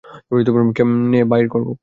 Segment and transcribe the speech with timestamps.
[0.77, 1.71] কেমনে বাইর করবো?